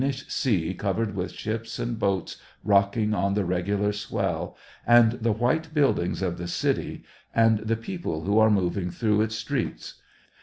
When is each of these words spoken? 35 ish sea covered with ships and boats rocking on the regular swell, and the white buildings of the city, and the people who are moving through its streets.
35 0.01 0.15
ish 0.17 0.33
sea 0.33 0.73
covered 0.73 1.13
with 1.15 1.31
ships 1.31 1.77
and 1.77 1.99
boats 1.99 2.37
rocking 2.63 3.13
on 3.13 3.35
the 3.35 3.45
regular 3.45 3.93
swell, 3.93 4.57
and 4.87 5.11
the 5.11 5.31
white 5.31 5.75
buildings 5.75 6.23
of 6.23 6.39
the 6.39 6.47
city, 6.47 7.03
and 7.35 7.59
the 7.59 7.77
people 7.77 8.21
who 8.23 8.39
are 8.39 8.49
moving 8.49 8.89
through 8.89 9.21
its 9.21 9.35
streets. 9.35 10.01